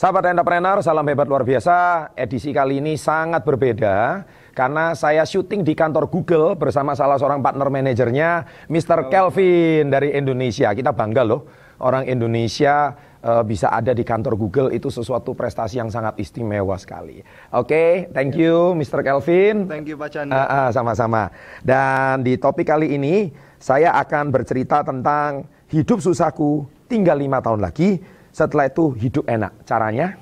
Sahabat 0.00 0.32
entrepreneur, 0.32 0.80
salam 0.80 1.04
hebat 1.12 1.28
luar 1.28 1.44
biasa. 1.44 2.08
Edisi 2.16 2.56
kali 2.56 2.80
ini 2.80 2.96
sangat 2.96 3.44
berbeda 3.44 4.24
karena 4.56 4.96
saya 4.96 5.28
syuting 5.28 5.60
di 5.60 5.76
kantor 5.76 6.08
Google 6.08 6.56
bersama 6.56 6.96
salah 6.96 7.20
seorang 7.20 7.44
partner 7.44 7.68
manajernya, 7.68 8.48
Mr. 8.72 9.12
Kelvin 9.12 9.92
dari 9.92 10.16
Indonesia. 10.16 10.72
Kita 10.72 10.96
bangga 10.96 11.20
loh, 11.20 11.44
orang 11.84 12.08
Indonesia 12.08 12.96
uh, 13.20 13.44
bisa 13.44 13.68
ada 13.68 13.92
di 13.92 14.00
kantor 14.00 14.40
Google 14.40 14.72
itu 14.72 14.88
sesuatu 14.88 15.36
prestasi 15.36 15.84
yang 15.84 15.92
sangat 15.92 16.16
istimewa 16.16 16.80
sekali. 16.80 17.20
Oke, 17.52 17.68
okay, 17.68 17.90
thank 18.16 18.40
you 18.40 18.72
Mr. 18.72 19.04
Kelvin. 19.04 19.68
Thank 19.68 19.84
you 19.84 20.00
Pak 20.00 20.16
Chandra. 20.16 20.32
Uh, 20.32 20.44
uh, 20.48 20.68
sama-sama. 20.72 21.28
Dan 21.60 22.24
di 22.24 22.40
topik 22.40 22.72
kali 22.72 22.96
ini 22.96 23.28
saya 23.60 23.92
akan 24.00 24.32
bercerita 24.32 24.80
tentang 24.80 25.44
hidup 25.68 26.00
susahku 26.00 26.64
tinggal 26.88 27.20
lima 27.20 27.44
tahun 27.44 27.60
lagi 27.60 28.00
setelah 28.30 28.70
itu 28.70 28.94
hidup 28.94 29.26
enak. 29.26 29.52
Caranya? 29.66 30.18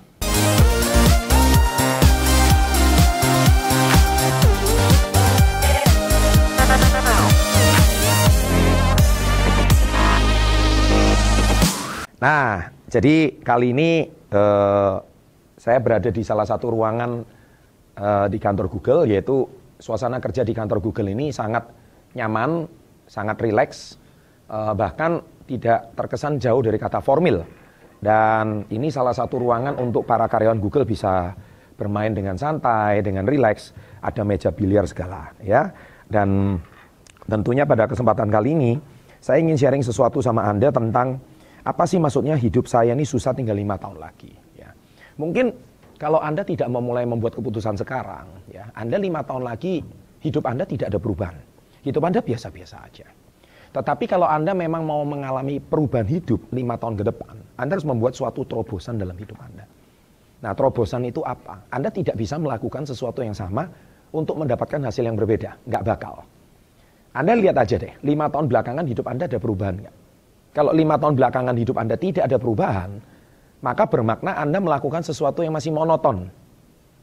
Nah, 12.19 12.75
jadi 12.91 13.39
kali 13.47 13.71
ini 13.71 14.11
eh, 14.11 14.95
saya 15.55 15.79
berada 15.79 16.11
di 16.11 16.27
salah 16.27 16.43
satu 16.43 16.75
ruangan 16.75 17.23
eh, 17.95 18.27
di 18.27 18.39
kantor 18.43 18.67
Google, 18.67 19.07
yaitu 19.07 19.47
suasana 19.79 20.19
kerja 20.19 20.43
di 20.43 20.51
kantor 20.51 20.83
Google 20.83 21.15
ini 21.15 21.31
sangat 21.31 21.71
nyaman, 22.19 22.67
sangat 23.07 23.39
rileks, 23.39 23.95
eh, 24.51 24.75
bahkan 24.75 25.23
tidak 25.47 25.95
terkesan 25.95 26.43
jauh 26.43 26.59
dari 26.59 26.75
kata 26.75 26.99
formil. 26.99 27.47
Dan 27.99 28.67
ini 28.71 28.89
salah 28.95 29.11
satu 29.11 29.43
ruangan 29.43 29.75
untuk 29.83 30.07
para 30.07 30.31
karyawan 30.31 30.63
Google 30.63 30.87
bisa 30.87 31.35
bermain 31.75 32.15
dengan 32.15 32.39
santai, 32.39 33.03
dengan 33.03 33.27
rileks. 33.27 33.75
Ada 33.99 34.23
meja 34.23 34.55
biliar 34.55 34.87
segala, 34.87 35.35
ya. 35.43 35.75
Dan 36.07 36.59
tentunya 37.27 37.67
pada 37.67 37.91
kesempatan 37.91 38.31
kali 38.31 38.55
ini 38.55 38.73
saya 39.19 39.43
ingin 39.43 39.59
sharing 39.59 39.83
sesuatu 39.83 40.23
sama 40.23 40.47
Anda 40.47 40.71
tentang 40.71 41.19
apa 41.67 41.85
sih 41.85 41.99
maksudnya 41.99 42.39
hidup 42.39 42.71
saya 42.71 42.95
ini 42.95 43.03
susah 43.03 43.35
tinggal 43.35 43.59
lima 43.59 43.75
tahun 43.77 43.99
lagi. 43.99 44.31
Ya. 44.55 44.71
Mungkin 45.19 45.53
kalau 45.99 46.23
Anda 46.23 46.47
tidak 46.47 46.71
memulai 46.71 47.03
membuat 47.03 47.35
keputusan 47.35 47.75
sekarang, 47.75 48.31
ya, 48.49 48.71
Anda 48.79 48.97
lima 49.03 49.27
tahun 49.27 49.43
lagi 49.43 49.83
hidup 50.23 50.47
Anda 50.47 50.63
tidak 50.65 50.95
ada 50.95 50.99
perubahan. 51.03 51.37
Hidup 51.83 52.03
Anda 52.07 52.23
biasa-biasa 52.23 52.77
aja. 52.79 53.07
Tetapi 53.75 54.05
kalau 54.09 54.25
Anda 54.25 54.55
memang 54.55 54.87
mau 54.87 55.03
mengalami 55.05 55.61
perubahan 55.61 56.09
hidup 56.09 56.41
lima 56.55 56.79
tahun 56.81 56.97
ke 56.97 57.05
depan, 57.11 57.35
anda 57.59 57.75
harus 57.75 57.87
membuat 57.87 58.15
suatu 58.15 58.47
terobosan 58.47 59.03
dalam 59.03 59.19
hidup 59.19 59.35
Anda. 59.43 59.67
Nah, 60.39 60.55
terobosan 60.55 61.03
itu 61.11 61.19
apa? 61.27 61.59
Anda 61.75 61.91
tidak 61.91 62.15
bisa 62.15 62.39
melakukan 62.39 62.87
sesuatu 62.87 63.27
yang 63.27 63.35
sama 63.35 63.67
untuk 64.15 64.39
mendapatkan 64.39 64.79
hasil 64.79 65.03
yang 65.03 65.19
berbeda. 65.19 65.59
Nggak 65.67 65.83
bakal. 65.83 66.23
Anda 67.11 67.35
lihat 67.35 67.59
aja 67.59 67.75
deh, 67.83 67.91
lima 68.07 68.31
tahun 68.31 68.47
belakangan 68.47 68.87
hidup 68.87 69.11
Anda 69.11 69.27
ada 69.27 69.43
perubahan 69.43 69.75
nggak? 69.83 69.95
Kalau 70.55 70.71
lima 70.71 70.95
tahun 71.03 71.19
belakangan 71.19 71.55
hidup 71.59 71.77
Anda 71.83 71.99
tidak 71.99 72.31
ada 72.31 72.39
perubahan, 72.39 72.91
maka 73.59 73.85
bermakna 73.91 74.39
Anda 74.39 74.63
melakukan 74.63 75.03
sesuatu 75.03 75.43
yang 75.43 75.59
masih 75.59 75.75
monoton. 75.75 76.31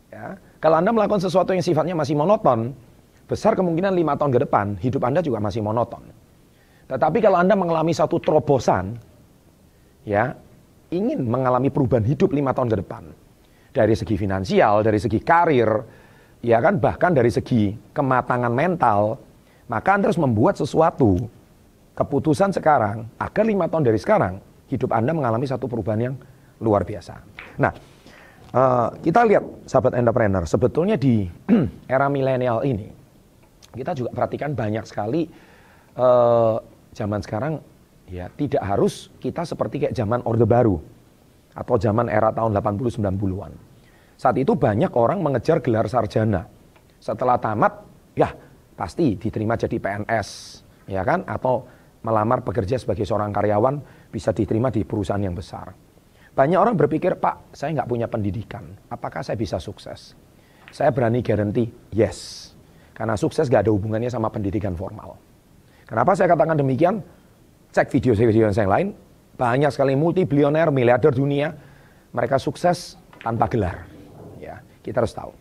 Ya. 0.07 0.39
Kalau 0.63 0.79
Anda 0.79 0.95
melakukan 0.95 1.19
sesuatu 1.19 1.51
yang 1.51 1.59
sifatnya 1.59 1.99
masih 1.99 2.15
monoton, 2.15 2.71
besar 3.27 3.59
kemungkinan 3.59 3.91
lima 3.91 4.15
tahun 4.15 4.31
ke 4.31 4.39
depan 4.47 4.79
hidup 4.79 5.03
Anda 5.03 5.19
juga 5.19 5.43
masih 5.43 5.59
monoton. 5.59 6.07
Tetapi 6.87 7.19
kalau 7.19 7.43
Anda 7.43 7.59
mengalami 7.59 7.91
satu 7.91 8.15
terobosan, 8.23 8.95
ya 10.07 10.37
ingin 10.95 11.27
mengalami 11.27 11.67
perubahan 11.67 12.07
hidup 12.07 12.31
lima 12.31 12.55
tahun 12.55 12.71
ke 12.71 12.77
depan. 12.79 13.03
Dari 13.75 13.91
segi 13.91 14.15
finansial, 14.15 14.87
dari 14.87 14.95
segi 15.03 15.19
karir, 15.19 15.67
ya 16.39 16.63
kan 16.63 16.79
bahkan 16.79 17.11
dari 17.11 17.27
segi 17.27 17.75
kematangan 17.91 18.53
mental, 18.55 19.19
maka 19.67 19.99
Anda 19.99 20.07
harus 20.07 20.21
membuat 20.21 20.55
sesuatu 20.55 21.19
keputusan 21.99 22.55
sekarang 22.55 23.11
agar 23.19 23.43
lima 23.43 23.67
tahun 23.67 23.91
dari 23.91 23.99
sekarang 23.99 24.39
hidup 24.71 24.95
Anda 24.95 25.11
mengalami 25.11 25.43
satu 25.43 25.67
perubahan 25.67 26.01
yang 26.11 26.15
luar 26.63 26.87
biasa. 26.87 27.19
Nah, 27.59 27.75
uh, 28.55 28.95
kita 29.03 29.27
lihat 29.27 29.43
sahabat 29.67 29.99
entrepreneur, 29.99 30.47
sebetulnya 30.47 30.95
di 30.95 31.27
era 31.91 32.07
milenial 32.07 32.63
ini 32.63 32.95
kita 33.75 33.91
juga 33.91 34.09
perhatikan 34.15 34.55
banyak 34.55 34.87
sekali 34.87 35.27
uh, 35.99 36.57
zaman 36.95 37.19
sekarang 37.19 37.59
ya 38.09 38.29
tidak 38.33 38.61
harus 38.61 39.09
kita 39.17 39.45
seperti 39.45 39.85
kayak 39.85 39.95
zaman 39.97 40.21
Orde 40.25 40.45
Baru 40.45 40.77
atau 41.55 41.75
zaman 41.79 42.11
era 42.11 42.29
tahun 42.35 42.51
80-90-an. 42.59 43.51
Saat 44.15 44.35
itu 44.39 44.55
banyak 44.55 44.91
orang 44.95 45.19
mengejar 45.23 45.59
gelar 45.59 45.87
sarjana. 45.87 46.47
Setelah 46.99 47.39
tamat, 47.39 47.83
ya 48.15 48.31
pasti 48.75 49.15
diterima 49.15 49.55
jadi 49.59 49.75
PNS, 49.75 50.27
ya 50.87 51.03
kan? 51.03 51.23
Atau 51.27 51.67
melamar 52.03 52.43
bekerja 52.45 52.79
sebagai 52.79 53.03
seorang 53.03 53.33
karyawan 53.33 53.81
bisa 54.11 54.31
diterima 54.31 54.71
di 54.71 54.85
perusahaan 54.87 55.19
yang 55.19 55.35
besar. 55.35 55.73
Banyak 56.35 56.59
orang 56.59 56.75
berpikir, 56.75 57.15
Pak, 57.15 57.55
saya 57.55 57.71
nggak 57.79 57.87
punya 57.87 58.07
pendidikan, 58.11 58.75
apakah 58.91 59.23
saya 59.23 59.39
bisa 59.39 59.55
sukses? 59.55 60.15
Saya 60.67 60.91
berani 60.91 61.23
garanti, 61.23 61.71
yes. 61.95 62.51
Karena 62.91 63.15
sukses 63.15 63.47
nggak 63.47 63.67
ada 63.67 63.71
hubungannya 63.71 64.11
sama 64.11 64.27
pendidikan 64.27 64.75
formal. 64.75 65.15
Kenapa 65.87 66.11
saya 66.15 66.31
katakan 66.31 66.59
demikian? 66.59 66.99
Cek 67.75 67.91
video-video 67.91 68.47
yang 68.47 68.71
lain, 68.71 68.95
banyak 69.35 69.67
sekali 69.67 69.99
multi 69.99 70.23
bilioner, 70.23 70.71
miliarder 70.71 71.11
dunia, 71.11 71.51
mereka 72.15 72.39
sukses 72.39 72.95
tanpa 73.19 73.51
gelar. 73.51 73.83
Ya, 74.39 74.63
kita 74.79 75.03
harus 75.03 75.11
tahu. 75.11 75.35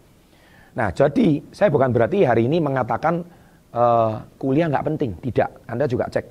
Nah, 0.75 0.91
jadi 0.91 1.39
saya 1.55 1.71
bukan 1.71 1.95
berarti 1.95 2.27
hari 2.27 2.51
ini 2.51 2.59
mengatakan 2.59 3.23
uh, 3.71 4.19
kuliah 4.35 4.67
nggak 4.67 4.83
penting, 4.83 5.15
tidak. 5.23 5.63
Anda 5.71 5.87
juga 5.87 6.11
cek. 6.11 6.27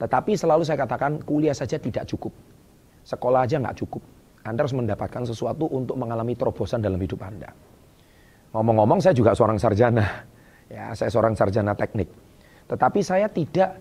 Tetapi 0.00 0.40
selalu 0.40 0.64
saya 0.64 0.80
katakan 0.80 1.20
kuliah 1.20 1.52
saja 1.52 1.76
tidak 1.76 2.08
cukup, 2.08 2.32
sekolah 3.04 3.44
aja 3.44 3.60
nggak 3.60 3.76
cukup. 3.76 4.00
Anda 4.40 4.64
harus 4.64 4.72
mendapatkan 4.72 5.28
sesuatu 5.28 5.68
untuk 5.68 6.00
mengalami 6.00 6.32
terobosan 6.32 6.80
dalam 6.80 6.96
hidup 6.96 7.20
Anda. 7.20 7.52
Ngomong-ngomong, 8.56 9.04
saya 9.04 9.12
juga 9.12 9.36
seorang 9.36 9.60
sarjana. 9.60 10.24
Ya, 10.72 10.96
saya 10.96 11.12
seorang 11.12 11.36
sarjana 11.36 11.76
teknik. 11.76 12.08
Tetapi 12.72 13.04
saya 13.04 13.28
tidak 13.28 13.76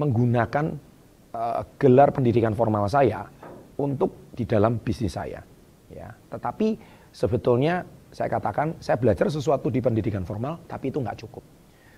menggunakan 0.00 0.93
uh, 1.34 1.62
gelar 1.76 2.14
pendidikan 2.14 2.54
formal 2.54 2.86
saya 2.86 3.26
untuk 3.76 4.30
di 4.32 4.46
dalam 4.46 4.78
bisnis 4.78 5.18
saya. 5.18 5.42
Ya, 5.90 6.10
tetapi 6.30 6.78
sebetulnya 7.10 7.82
saya 8.14 8.30
katakan 8.30 8.78
saya 8.78 8.96
belajar 8.96 9.26
sesuatu 9.28 9.68
di 9.68 9.82
pendidikan 9.82 10.22
formal, 10.22 10.62
tapi 10.70 10.94
itu 10.94 11.02
nggak 11.02 11.18
cukup. 11.26 11.44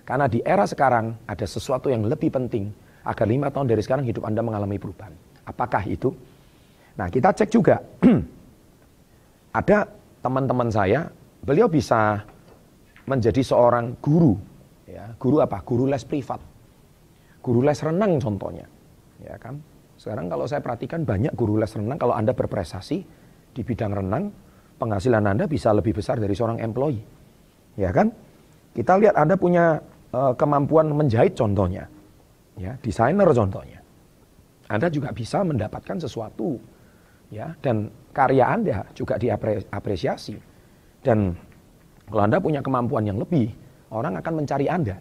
Karena 0.03 0.25
di 0.25 0.41
era 0.41 0.65
sekarang 0.65 1.29
ada 1.29 1.45
sesuatu 1.45 1.93
yang 1.93 2.03
lebih 2.09 2.33
penting 2.33 2.73
agar 3.07 3.25
lima 3.29 3.47
tahun 3.53 3.69
dari 3.69 3.81
sekarang 3.83 4.03
hidup 4.03 4.25
Anda 4.25 4.41
mengalami 4.43 4.79
perubahan. 4.81 5.13
Apakah 5.47 5.83
itu? 5.87 6.11
Nah 6.97 7.07
kita 7.07 7.31
cek 7.31 7.49
juga. 7.53 7.79
ada 9.59 9.87
teman-teman 10.19 10.69
saya, 10.71 11.07
beliau 11.43 11.71
bisa 11.71 12.23
menjadi 13.07 13.39
seorang 13.43 13.95
guru. 14.03 14.35
Ya, 14.87 15.11
guru 15.19 15.43
apa? 15.43 15.59
Guru 15.63 15.87
les 15.87 16.03
privat. 16.03 16.39
Guru 17.43 17.63
les 17.63 17.79
renang 17.79 18.19
contohnya 18.19 18.67
ya 19.23 19.35
kan? 19.37 19.61
Sekarang 19.97 20.29
kalau 20.29 20.45
saya 20.45 20.61
perhatikan 20.61 21.01
banyak 21.01 21.33
guru 21.33 21.57
les 21.57 21.73
renang 21.73 21.97
kalau 21.97 22.13
Anda 22.13 22.37
berprestasi 22.37 22.97
di 23.57 23.61
bidang 23.65 23.93
renang, 23.97 24.29
penghasilan 24.77 25.25
Anda 25.25 25.49
bisa 25.49 25.73
lebih 25.73 25.97
besar 25.97 26.21
dari 26.21 26.37
seorang 26.37 26.61
employee. 26.61 27.01
Ya 27.77 27.89
kan? 27.89 28.13
Kita 28.77 28.93
lihat 29.01 29.17
Anda 29.17 29.33
punya 29.33 29.81
uh, 30.13 30.33
kemampuan 30.37 30.93
menjahit 30.93 31.33
contohnya. 31.33 31.89
Ya, 32.57 32.73
desainer 32.81 33.25
contohnya. 33.33 33.81
Anda 34.67 34.89
juga 34.91 35.13
bisa 35.13 35.45
mendapatkan 35.45 35.97
sesuatu 36.01 36.59
ya 37.31 37.55
dan 37.63 37.89
karya 38.11 38.45
Anda 38.49 38.85
juga 38.93 39.15
diapresiasi. 39.17 40.35
Dan 41.01 41.37
kalau 42.09 42.21
Anda 42.25 42.37
punya 42.41 42.59
kemampuan 42.59 43.07
yang 43.07 43.21
lebih, 43.21 43.53
orang 43.93 44.19
akan 44.19 44.33
mencari 44.43 44.67
Anda. 44.67 44.97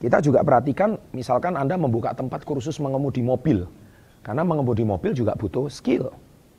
Kita 0.00 0.16
juga 0.24 0.40
perhatikan 0.40 0.96
misalkan 1.12 1.60
Anda 1.60 1.76
membuka 1.76 2.16
tempat 2.16 2.48
kursus 2.48 2.80
mengemudi 2.80 3.20
mobil. 3.20 3.68
Karena 4.24 4.44
mengemudi 4.44 4.84
mobil 4.84 5.12
juga 5.16 5.32
butuh 5.32 5.68
skill, 5.72 6.12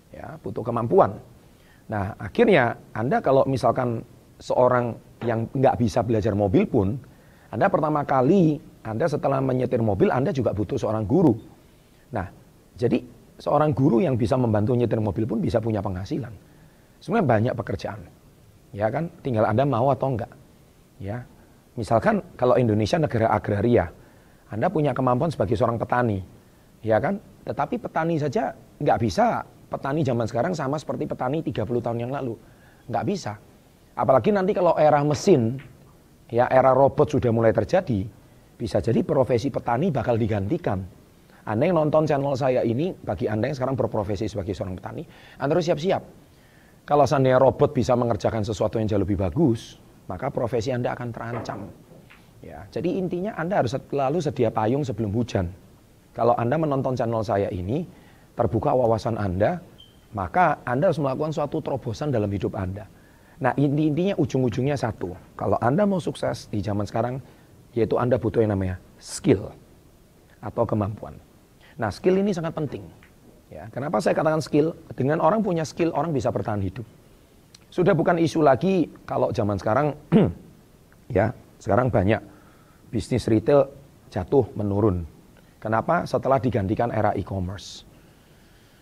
ya, 0.10 0.38
butuh 0.42 0.66
kemampuan. 0.66 1.14
Nah, 1.90 2.18
akhirnya 2.18 2.74
Anda 2.94 3.22
kalau 3.22 3.46
misalkan 3.46 4.02
seorang 4.42 4.98
yang 5.22 5.46
nggak 5.54 5.78
bisa 5.78 6.02
belajar 6.02 6.34
mobil 6.34 6.66
pun, 6.66 6.98
Anda 7.54 7.70
pertama 7.70 8.02
kali, 8.02 8.58
Anda 8.82 9.06
setelah 9.06 9.38
menyetir 9.42 9.82
mobil, 9.82 10.10
Anda 10.10 10.34
juga 10.34 10.58
butuh 10.58 10.78
seorang 10.78 11.06
guru. 11.06 11.38
Nah, 12.14 12.26
jadi 12.78 12.98
seorang 13.38 13.78
guru 13.78 14.02
yang 14.02 14.18
bisa 14.18 14.38
membantu 14.38 14.74
nyetir 14.74 14.98
mobil 14.98 15.30
pun 15.30 15.38
bisa 15.38 15.62
punya 15.62 15.86
penghasilan. 15.86 16.34
Sebenarnya 16.98 17.28
banyak 17.30 17.54
pekerjaan. 17.58 18.02
Ya 18.74 18.90
kan, 18.90 19.10
tinggal 19.22 19.46
Anda 19.46 19.70
mau 19.70 19.94
atau 19.94 20.18
enggak. 20.18 20.34
Ya, 20.98 21.26
Misalkan 21.80 22.20
kalau 22.36 22.60
Indonesia 22.60 23.00
negara 23.00 23.32
agraria, 23.32 23.88
Anda 24.52 24.68
punya 24.68 24.92
kemampuan 24.92 25.32
sebagai 25.32 25.56
seorang 25.56 25.80
petani, 25.80 26.20
ya 26.84 27.00
kan? 27.00 27.16
Tetapi 27.48 27.80
petani 27.80 28.20
saja 28.20 28.52
nggak 28.82 28.98
bisa 29.00 29.46
petani 29.72 30.04
zaman 30.04 30.28
sekarang 30.28 30.52
sama 30.52 30.76
seperti 30.76 31.08
petani 31.08 31.40
30 31.40 31.64
tahun 31.64 31.98
yang 32.04 32.12
lalu. 32.12 32.36
Nggak 32.92 33.06
bisa. 33.08 33.40
Apalagi 33.96 34.36
nanti 34.36 34.52
kalau 34.52 34.76
era 34.76 35.00
mesin, 35.00 35.56
ya 36.28 36.52
era 36.52 36.76
robot 36.76 37.08
sudah 37.16 37.32
mulai 37.32 37.56
terjadi, 37.56 38.04
bisa 38.60 38.84
jadi 38.84 39.00
profesi 39.08 39.48
petani 39.48 39.88
bakal 39.88 40.20
digantikan. 40.20 40.84
Anda 41.48 41.72
yang 41.72 41.88
nonton 41.88 42.06
channel 42.06 42.36
saya 42.36 42.62
ini, 42.68 42.94
bagi 42.94 43.26
Anda 43.26 43.50
yang 43.50 43.58
sekarang 43.58 43.80
berprofesi 43.80 44.28
sebagai 44.28 44.54
seorang 44.54 44.78
petani, 44.78 45.08
Anda 45.40 45.56
harus 45.58 45.66
siap-siap. 45.72 46.04
Kalau 46.86 47.08
seandainya 47.08 47.40
robot 47.40 47.72
bisa 47.72 47.96
mengerjakan 47.96 48.44
sesuatu 48.44 48.78
yang 48.78 48.92
jauh 48.92 49.02
lebih 49.02 49.18
bagus, 49.18 49.80
maka 50.12 50.28
profesi 50.28 50.76
Anda 50.76 50.92
akan 50.92 51.10
terancam. 51.16 51.72
Ya, 52.44 52.68
jadi 52.68 53.00
intinya 53.00 53.32
Anda 53.40 53.64
harus 53.64 53.72
selalu 53.72 54.20
sedia 54.20 54.52
payung 54.52 54.84
sebelum 54.84 55.16
hujan. 55.16 55.48
Kalau 56.12 56.36
Anda 56.36 56.60
menonton 56.60 57.00
channel 57.00 57.24
saya 57.24 57.48
ini, 57.48 57.88
terbuka 58.36 58.76
wawasan 58.76 59.16
Anda, 59.16 59.64
maka 60.12 60.60
Anda 60.68 60.92
harus 60.92 61.00
melakukan 61.00 61.32
suatu 61.32 61.64
terobosan 61.64 62.12
dalam 62.12 62.28
hidup 62.28 62.60
Anda. 62.60 62.92
Nah, 63.40 63.56
inti-intinya 63.56 64.20
ujung-ujungnya 64.20 64.76
satu. 64.76 65.16
Kalau 65.40 65.56
Anda 65.64 65.88
mau 65.88 66.04
sukses 66.04 66.52
di 66.52 66.60
zaman 66.60 66.84
sekarang, 66.84 67.24
yaitu 67.72 67.96
Anda 67.96 68.20
butuh 68.20 68.44
yang 68.44 68.54
namanya 68.54 68.76
skill 69.00 69.56
atau 70.44 70.68
kemampuan. 70.68 71.16
Nah, 71.80 71.88
skill 71.88 72.20
ini 72.20 72.36
sangat 72.36 72.52
penting. 72.52 72.84
Ya, 73.48 73.72
kenapa 73.72 74.04
saya 74.04 74.14
katakan 74.18 74.44
skill? 74.44 74.76
Dengan 74.94 75.24
orang 75.24 75.40
punya 75.42 75.64
skill, 75.64 75.96
orang 75.96 76.12
bisa 76.12 76.30
bertahan 76.30 76.60
hidup. 76.60 76.84
Sudah 77.72 77.96
bukan 77.96 78.20
isu 78.20 78.44
lagi 78.44 78.92
kalau 79.08 79.32
zaman 79.32 79.56
sekarang, 79.56 79.96
ya, 81.18 81.32
sekarang 81.56 81.88
banyak 81.88 82.20
bisnis 82.92 83.32
retail 83.32 83.72
jatuh 84.12 84.44
menurun. 84.60 85.08
Kenapa? 85.56 86.04
Setelah 86.04 86.44
digantikan 86.44 86.92
era 86.92 87.16
e-commerce. 87.16 87.88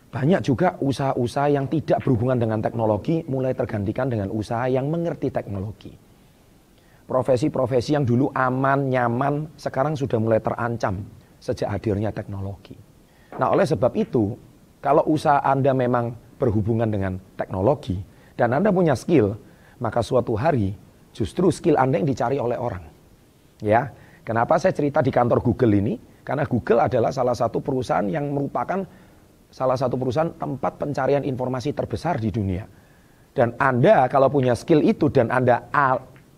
Banyak 0.09 0.41
juga 0.41 0.74
usaha-usaha 0.81 1.53
yang 1.53 1.69
tidak 1.69 2.01
berhubungan 2.01 2.41
dengan 2.41 2.65
teknologi 2.65 3.21
mulai 3.30 3.53
tergantikan 3.53 4.09
dengan 4.09 4.33
usaha 4.33 4.65
yang 4.65 4.89
mengerti 4.89 5.30
teknologi. 5.30 5.94
Profesi-profesi 7.06 7.94
yang 7.94 8.09
dulu 8.09 8.33
aman, 8.33 8.89
nyaman, 8.89 9.53
sekarang 9.53 9.94
sudah 9.94 10.18
mulai 10.18 10.42
terancam 10.42 11.06
sejak 11.38 11.69
hadirnya 11.69 12.09
teknologi. 12.09 12.74
Nah, 13.38 13.53
oleh 13.53 13.69
sebab 13.69 13.94
itu, 13.94 14.33
kalau 14.81 15.06
usaha 15.06 15.45
Anda 15.45 15.77
memang 15.77 16.18
berhubungan 16.42 16.89
dengan 16.89 17.21
teknologi 17.38 18.01
dan 18.39 18.56
Anda 18.56 18.71
punya 18.71 18.95
skill, 18.95 19.36
maka 19.83 20.00
suatu 20.00 20.39
hari 20.39 20.71
justru 21.12 21.51
skill 21.51 21.75
Anda 21.75 22.00
yang 22.00 22.07
dicari 22.07 22.39
oleh 22.39 22.56
orang. 22.56 22.88
Ya, 23.59 23.91
kenapa 24.24 24.56
saya 24.56 24.71
cerita 24.71 25.03
di 25.03 25.12
kantor 25.12 25.44
Google 25.44 25.75
ini? 25.75 26.00
Karena 26.24 26.47
Google 26.47 26.88
adalah 26.88 27.12
salah 27.12 27.36
satu 27.36 27.59
perusahaan 27.59 28.07
yang 28.07 28.31
merupakan 28.31 28.88
salah 29.51 29.75
satu 29.75 30.00
perusahaan 30.00 30.31
tempat 30.39 30.80
pencarian 30.80 31.27
informasi 31.27 31.75
terbesar 31.75 32.15
di 32.24 32.31
dunia. 32.31 32.63
Dan 33.36 33.59
Anda 33.59 34.07
kalau 34.07 34.31
punya 34.31 34.56
skill 34.56 34.88
itu 34.88 35.12
dan 35.12 35.27
Anda 35.35 35.68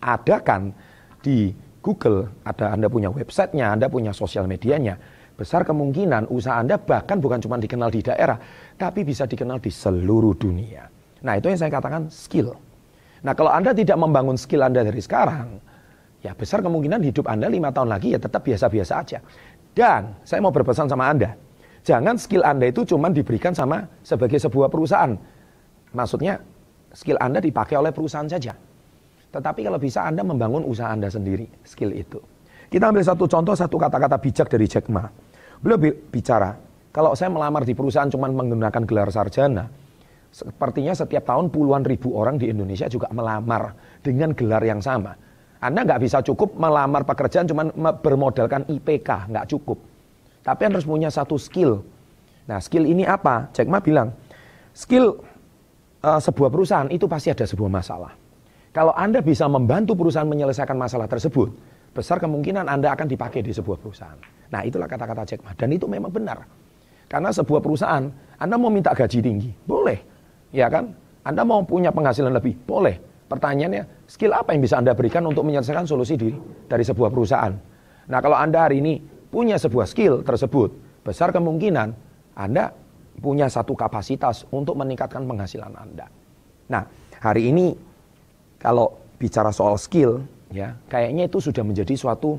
adakan 0.01 0.73
di 1.21 1.53
Google, 1.85 2.41
ada 2.41 2.73
Anda 2.73 2.89
punya 2.89 3.13
websitenya, 3.13 3.77
Anda 3.77 3.93
punya 3.93 4.09
sosial 4.09 4.49
medianya, 4.49 4.97
besar 5.37 5.61
kemungkinan 5.69 6.33
usaha 6.33 6.57
Anda 6.57 6.81
bahkan 6.81 7.21
bukan 7.21 7.45
cuma 7.45 7.61
dikenal 7.61 7.93
di 7.93 8.01
daerah, 8.01 8.41
tapi 8.73 9.05
bisa 9.05 9.29
dikenal 9.29 9.61
di 9.61 9.69
seluruh 9.69 10.33
dunia. 10.33 11.00
Nah 11.21 11.37
itu 11.37 11.49
yang 11.49 11.59
saya 11.59 11.71
katakan 11.73 12.09
skill. 12.09 12.57
Nah 13.21 13.33
kalau 13.37 13.53
Anda 13.53 13.71
tidak 13.71 13.97
membangun 13.97 14.37
skill 14.37 14.65
Anda 14.65 14.81
dari 14.81 14.97
sekarang, 14.97 15.61
ya 16.25 16.33
besar 16.33 16.65
kemungkinan 16.65 17.01
hidup 17.05 17.29
Anda 17.29 17.49
lima 17.49 17.69
tahun 17.69 17.93
lagi 17.93 18.17
ya 18.17 18.19
tetap 18.21 18.41
biasa-biasa 18.45 18.93
aja. 18.97 19.19
Dan 19.71 20.17
saya 20.25 20.41
mau 20.41 20.51
berpesan 20.51 20.89
sama 20.89 21.07
Anda, 21.07 21.37
jangan 21.85 22.17
skill 22.17 22.43
Anda 22.43 22.73
itu 22.73 22.83
cuma 22.83 23.13
diberikan 23.13 23.53
sama 23.53 23.85
sebagai 24.01 24.41
sebuah 24.41 24.67
perusahaan. 24.67 25.13
Maksudnya 25.93 26.41
skill 26.91 27.21
Anda 27.21 27.39
dipakai 27.39 27.77
oleh 27.77 27.93
perusahaan 27.93 28.27
saja. 28.27 28.57
Tetapi 29.31 29.63
kalau 29.63 29.79
bisa 29.79 30.03
Anda 30.03 30.27
membangun 30.27 30.67
usaha 30.67 30.91
Anda 30.91 31.07
sendiri, 31.07 31.47
skill 31.63 31.95
itu. 31.95 32.19
Kita 32.71 32.87
ambil 32.91 33.03
satu 33.03 33.27
contoh, 33.27 33.55
satu 33.55 33.75
kata-kata 33.79 34.19
bijak 34.19 34.47
dari 34.51 34.67
Jack 34.67 34.91
Ma. 34.91 35.07
Beliau 35.59 35.79
bicara, 36.11 36.55
kalau 36.91 37.15
saya 37.15 37.31
melamar 37.31 37.63
di 37.63 37.71
perusahaan 37.71 38.11
cuma 38.11 38.27
menggunakan 38.27 38.83
gelar 38.83 39.07
sarjana, 39.11 39.71
sepertinya 40.31 40.95
setiap 40.95 41.27
tahun 41.27 41.51
puluhan 41.51 41.83
ribu 41.83 42.15
orang 42.15 42.39
di 42.39 42.47
Indonesia 42.47 42.87
juga 42.87 43.11
melamar 43.11 43.75
dengan 43.99 44.31
gelar 44.31 44.63
yang 44.63 44.79
sama. 44.79 45.13
Anda 45.61 45.85
nggak 45.85 46.01
bisa 46.01 46.23
cukup 46.25 46.57
melamar 46.57 47.05
pekerjaan 47.05 47.45
cuma 47.45 47.69
bermodalkan 48.01 48.65
IPK, 48.65 49.29
nggak 49.29 49.45
cukup. 49.51 49.77
Tapi 50.41 50.61
Anda 50.65 50.81
harus 50.81 50.89
punya 50.89 51.13
satu 51.13 51.37
skill. 51.37 51.85
Nah, 52.49 52.57
skill 52.57 52.89
ini 52.89 53.05
apa? 53.05 53.53
Jack 53.53 53.69
Ma 53.69 53.77
bilang, 53.77 54.09
skill 54.73 55.21
uh, 56.01 56.17
sebuah 56.17 56.49
perusahaan 56.49 56.89
itu 56.89 57.05
pasti 57.05 57.29
ada 57.29 57.45
sebuah 57.45 57.69
masalah. 57.69 58.17
Kalau 58.73 58.95
Anda 58.97 59.21
bisa 59.21 59.45
membantu 59.45 59.93
perusahaan 59.93 60.25
menyelesaikan 60.25 60.73
masalah 60.73 61.05
tersebut, 61.05 61.53
besar 61.93 62.17
kemungkinan 62.17 62.65
Anda 62.65 62.97
akan 62.97 63.05
dipakai 63.05 63.45
di 63.45 63.53
sebuah 63.53 63.77
perusahaan. 63.77 64.17
Nah, 64.49 64.65
itulah 64.65 64.89
kata-kata 64.89 65.29
Jack 65.29 65.45
Ma. 65.45 65.53
Dan 65.53 65.77
itu 65.77 65.85
memang 65.85 66.09
benar. 66.09 66.41
Karena 67.05 67.29
sebuah 67.29 67.61
perusahaan, 67.61 68.07
Anda 68.41 68.55
mau 68.57 68.73
minta 68.73 68.95
gaji 68.95 69.19
tinggi, 69.21 69.51
boleh. 69.67 70.10
Ya 70.51 70.67
kan? 70.67 70.95
Anda 71.23 71.47
mau 71.47 71.63
punya 71.63 71.89
penghasilan 71.93 72.33
lebih, 72.33 72.57
boleh. 72.67 72.99
Pertanyaannya, 73.31 74.07
skill 74.11 74.35
apa 74.35 74.51
yang 74.51 74.61
bisa 74.61 74.75
Anda 74.75 74.91
berikan 74.91 75.23
untuk 75.23 75.47
menyelesaikan 75.47 75.87
solusi 75.87 76.19
di, 76.19 76.35
dari 76.67 76.83
sebuah 76.83 77.07
perusahaan? 77.07 77.55
Nah, 78.11 78.19
kalau 78.19 78.35
Anda 78.35 78.67
hari 78.67 78.83
ini 78.83 78.99
punya 79.31 79.55
sebuah 79.55 79.87
skill 79.87 80.27
tersebut, 80.27 80.75
besar 81.07 81.31
kemungkinan 81.31 81.95
Anda 82.35 82.75
punya 83.21 83.47
satu 83.47 83.71
kapasitas 83.77 84.43
untuk 84.51 84.75
meningkatkan 84.75 85.23
penghasilan 85.23 85.71
Anda. 85.79 86.11
Nah, 86.67 86.83
hari 87.23 87.55
ini 87.55 87.71
kalau 88.59 88.99
bicara 89.15 89.55
soal 89.55 89.79
skill, 89.79 90.25
ya, 90.51 90.75
kayaknya 90.91 91.31
itu 91.31 91.39
sudah 91.39 91.63
menjadi 91.63 91.95
suatu 91.95 92.35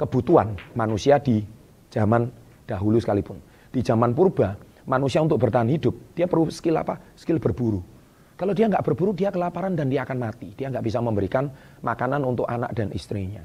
kebutuhan 0.00 0.56
manusia 0.72 1.20
di 1.20 1.44
zaman 1.92 2.32
dahulu 2.64 2.96
sekalipun. 2.96 3.36
Di 3.68 3.84
zaman 3.84 4.16
purba, 4.16 4.56
manusia 4.86 5.20
untuk 5.20 5.42
bertahan 5.42 5.68
hidup, 5.68 6.16
dia 6.16 6.30
perlu 6.30 6.48
skill 6.48 6.78
apa? 6.78 6.98
Skill 7.18 7.42
berburu 7.42 7.96
kalau 8.36 8.52
dia 8.52 8.68
nggak 8.68 8.84
berburu, 8.84 9.16
dia 9.16 9.32
kelaparan 9.32 9.72
dan 9.72 9.88
dia 9.88 10.04
akan 10.04 10.20
mati. 10.20 10.52
Dia 10.52 10.68
nggak 10.68 10.84
bisa 10.84 11.00
memberikan 11.00 11.48
makanan 11.80 12.20
untuk 12.20 12.44
anak 12.44 12.76
dan 12.76 12.92
istrinya. 12.92 13.40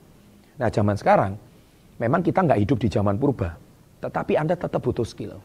Nah, 0.60 0.68
zaman 0.68 1.00
sekarang, 1.00 1.40
memang 1.96 2.20
kita 2.20 2.44
nggak 2.44 2.60
hidup 2.60 2.78
di 2.84 2.92
zaman 2.92 3.16
purba. 3.16 3.56
Tetapi 4.04 4.36
Anda 4.36 4.60
tetap 4.60 4.84
butuh 4.84 5.08
skill. 5.08 5.40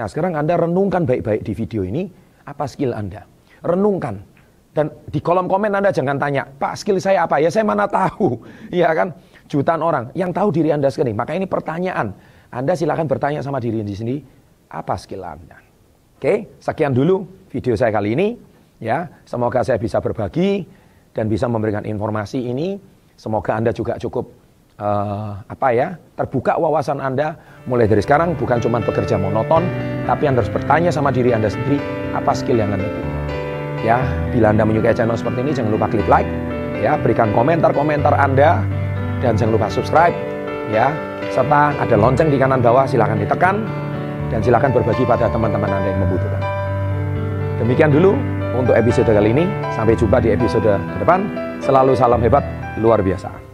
Nah, 0.00 0.08
sekarang 0.08 0.40
Anda 0.40 0.56
renungkan 0.56 1.04
baik-baik 1.04 1.44
di 1.44 1.52
video 1.52 1.84
ini, 1.84 2.08
apa 2.48 2.64
skill 2.64 2.96
Anda. 2.96 3.28
Renungkan. 3.60 4.16
Dan 4.72 4.88
di 5.12 5.20
kolom 5.20 5.44
komen 5.44 5.76
Anda 5.76 5.92
jangan 5.92 6.16
tanya, 6.16 6.48
Pak 6.48 6.80
skill 6.80 6.96
saya 6.96 7.28
apa? 7.28 7.36
Ya 7.36 7.52
saya 7.52 7.68
mana 7.68 7.84
tahu. 7.84 8.40
Ya 8.72 8.96
kan? 8.96 9.12
Jutaan 9.44 9.84
orang 9.84 10.08
yang 10.16 10.32
tahu 10.32 10.56
diri 10.56 10.72
Anda 10.72 10.88
sendiri. 10.88 11.12
Maka 11.12 11.36
ini 11.36 11.44
pertanyaan. 11.44 12.16
Anda 12.48 12.72
silakan 12.72 13.04
bertanya 13.04 13.44
sama 13.44 13.60
diri 13.60 13.84
Anda 13.84 13.92
sendiri, 13.92 14.24
apa 14.70 14.94
skill 14.98 15.22
Anda? 15.22 15.58
Oke, 16.16 16.58
sekian 16.58 16.96
dulu 16.96 17.28
video 17.52 17.76
saya 17.76 17.92
kali 17.92 18.16
ini. 18.16 18.28
Ya, 18.76 19.08
semoga 19.24 19.64
saya 19.64 19.80
bisa 19.80 20.00
berbagi 20.04 20.68
dan 21.16 21.32
bisa 21.32 21.48
memberikan 21.48 21.84
informasi 21.88 22.44
ini. 22.44 22.76
Semoga 23.16 23.56
Anda 23.56 23.72
juga 23.72 23.96
cukup 23.96 24.28
uh, 24.76 25.40
apa 25.48 25.68
ya, 25.72 25.96
terbuka 26.16 26.60
wawasan 26.60 27.00
Anda 27.00 27.36
mulai 27.64 27.88
dari 27.88 28.04
sekarang 28.04 28.36
bukan 28.36 28.60
cuma 28.60 28.84
bekerja 28.84 29.16
monoton, 29.16 29.64
tapi 30.04 30.28
Anda 30.28 30.44
harus 30.44 30.52
bertanya 30.52 30.92
sama 30.92 31.08
diri 31.08 31.32
Anda 31.32 31.48
sendiri 31.48 31.80
apa 32.12 32.36
skill 32.36 32.60
yang 32.60 32.72
Anda 32.76 32.84
punya. 32.84 33.16
Ya, 33.80 33.98
bila 34.32 34.52
Anda 34.52 34.68
menyukai 34.68 34.92
channel 34.92 35.16
seperti 35.16 35.40
ini 35.40 35.52
jangan 35.56 35.72
lupa 35.72 35.86
klik 35.88 36.08
like, 36.08 36.28
ya, 36.76 37.00
berikan 37.00 37.32
komentar-komentar 37.32 38.12
Anda 38.12 38.60
dan 39.24 39.40
jangan 39.40 39.56
lupa 39.56 39.72
subscribe, 39.72 40.12
ya, 40.68 40.92
serta 41.32 41.72
ada 41.80 41.96
lonceng 41.96 42.28
di 42.28 42.36
kanan 42.36 42.60
bawah 42.60 42.84
silahkan 42.84 43.16
ditekan 43.16 43.64
dan 44.30 44.40
silahkan 44.42 44.74
berbagi 44.74 45.06
pada 45.06 45.30
teman-teman 45.30 45.70
Anda 45.70 45.88
yang 45.90 46.00
membutuhkan. 46.02 46.42
Demikian 47.62 47.90
dulu 47.94 48.14
untuk 48.56 48.74
episode 48.76 49.08
kali 49.08 49.32
ini. 49.32 49.44
Sampai 49.72 49.96
jumpa 49.96 50.20
di 50.20 50.32
episode 50.32 50.66
ke 50.66 50.96
depan. 51.00 51.24
Selalu 51.60 51.96
salam 51.96 52.20
hebat, 52.20 52.44
luar 52.78 53.00
biasa. 53.00 53.45